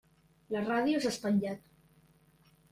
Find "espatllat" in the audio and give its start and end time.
1.17-1.71